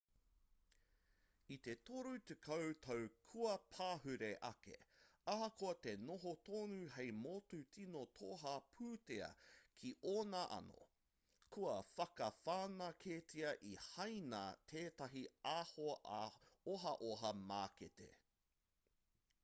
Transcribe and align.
i 1.55 1.55
te 1.65 1.73
toru 1.87 2.13
tekau 2.29 2.69
tau 2.85 3.01
kua 3.33 3.51
pahure 3.73 4.29
ake 4.49 4.77
ahakoa 5.33 5.75
te 5.87 5.93
noho 6.05 6.31
tonu 6.49 6.79
hei 6.95 7.11
motu 7.19 7.59
tino 7.75 8.01
toha 8.21 8.55
pūtea 8.79 9.29
ki 9.83 9.93
ōna 10.13 10.41
anō 10.57 10.89
kua 11.57 11.77
whakawhanaketia 12.01 13.53
e 13.75 13.77
hāina 13.91 14.43
tētahi 14.75 15.25
ohaoha 15.55 17.35
mākete 17.55 18.11